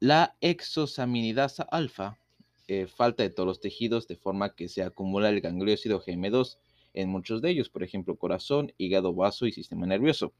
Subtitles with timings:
[0.00, 2.18] La exosaminidasa alfa
[2.66, 6.56] eh, falta de todos los tejidos de forma que se acumula el gangliósido GM2
[6.94, 10.32] en muchos de ellos, por ejemplo, corazón, hígado, vaso y sistema nervioso.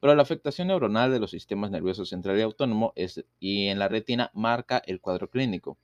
[0.00, 3.86] Pero la afectación neuronal de los sistemas nerviosos central y autónomo es, y en la
[3.86, 5.78] retina marca el cuadro clínico.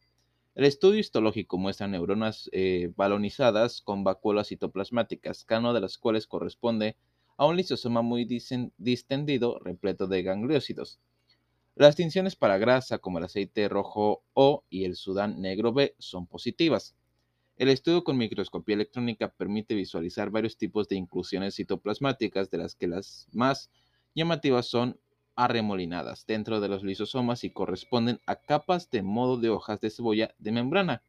[0.56, 6.96] El estudio histológico muestra neuronas eh, balonizadas con vacuolas citoplasmáticas, cada de las cuales corresponde
[7.36, 10.98] a un lisosoma muy distendido repleto de gangliósidos.
[11.76, 16.28] Las tinciones para grasa, como el aceite rojo O y el sudán negro B, son
[16.28, 16.94] positivas.
[17.56, 22.86] El estudio con microscopía electrónica permite visualizar varios tipos de inclusiones citoplasmáticas, de las que
[22.86, 23.70] las más
[24.14, 25.00] llamativas son
[25.34, 30.32] arremolinadas dentro de los lisosomas y corresponden a capas de modo de hojas de cebolla
[30.38, 31.02] de membrana.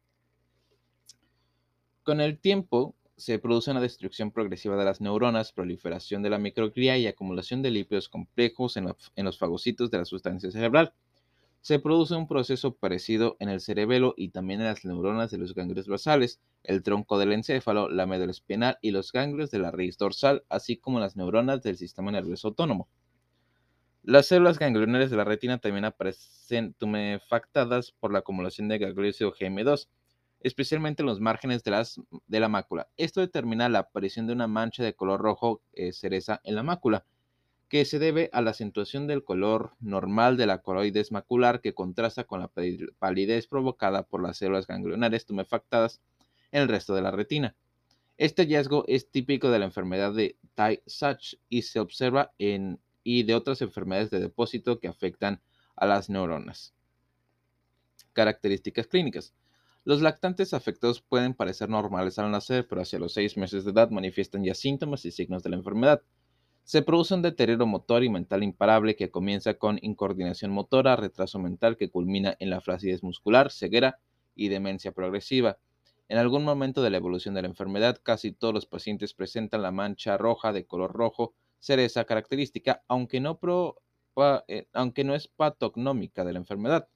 [2.02, 6.98] Con el tiempo se produce una destrucción progresiva de las neuronas, proliferación de la microglia
[6.98, 8.92] y acumulación de lípidos complejos en,
[9.24, 10.92] los fagocitos de la sustancia cerebral.
[11.62, 15.54] Se produce un proceso parecido en el cerebelo y también en las neuronas de los
[15.54, 19.96] ganglios basales, el tronco del encéfalo, la médula espinal y los ganglios de la raíz
[19.96, 22.88] dorsal, así como las neuronas del sistema nervioso autónomo.
[24.02, 29.88] Las células ganglionares de la retina también aparecen tumefactadas por la acumulación de gangliósido GM2,
[30.40, 31.86] especialmente en los márgenes de,
[32.26, 32.88] de, la mácula.
[32.96, 37.04] Esto determina la aparición de una mancha de color rojo eh, cereza en la mácula,
[37.68, 42.24] que se debe a la acentuación del color normal de la coroides macular que contrasta
[42.24, 42.50] con la
[42.98, 46.00] palidez provocada por las células ganglionares tumefactadas
[46.52, 47.56] en el resto de la retina.
[48.18, 53.36] Este hallazgo es típico de la enfermedad de Tay-Sachs y se observa en y de
[53.36, 55.40] otras enfermedades de depósito que afectan
[55.76, 56.74] a las neuronas.
[58.14, 59.32] Características clínicas.
[59.86, 63.88] Los lactantes afectados pueden parecer normales al nacer, pero hacia los seis meses de edad
[63.90, 66.02] manifiestan ya síntomas y signos de la enfermedad.
[66.64, 71.76] Se produce un deterioro motor y mental imparable que comienza con incoordinación motora, retraso mental
[71.76, 74.00] que culmina en la flacidez muscular, ceguera
[74.34, 75.58] y demencia progresiva.
[76.08, 79.70] En algún momento de la evolución de la enfermedad, casi todos los pacientes presentan la
[79.70, 83.38] mancha roja de color rojo ser esa característica, aunque no,
[84.48, 86.88] eh, aunque no es patognómica de la enfermedad.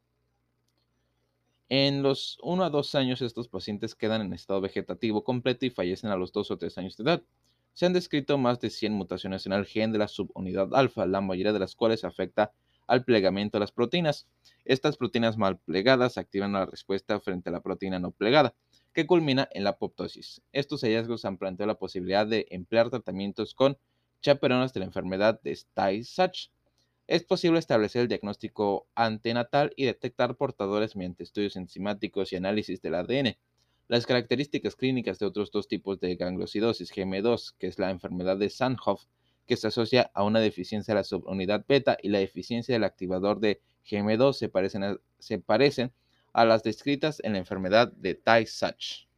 [1.73, 6.11] En los 1 a 2 años estos pacientes quedan en estado vegetativo completo y fallecen
[6.11, 7.23] a los 2 o 3 años de edad.
[7.75, 11.21] Se han descrito más de 100 mutaciones en el gen de la subunidad alfa, la
[11.21, 12.53] mayoría de las cuales afecta
[12.89, 14.27] al plegamiento de las proteínas.
[14.65, 18.53] Estas proteínas mal plegadas activan la respuesta frente a la proteína no plegada,
[18.93, 20.43] que culmina en la apoptosis.
[20.51, 23.79] Estos hallazgos han planteado la posibilidad de emplear tratamientos con
[24.23, 26.51] chaperones de la enfermedad de Tay-Sachs.
[27.10, 32.94] Es posible establecer el diagnóstico antenatal y detectar portadores mediante estudios enzimáticos y análisis del
[32.94, 33.37] ADN.
[33.88, 38.48] Las características clínicas de otros dos tipos de gangliosidosis GM2, que es la enfermedad de
[38.48, 39.07] Sandhoff,
[39.45, 43.41] que se asocia a una deficiencia de la subunidad beta y la deficiencia del activador
[43.41, 45.92] de GM2 se parecen a, se parecen
[46.33, 49.09] a las descritas en la enfermedad de Tay-Sachs.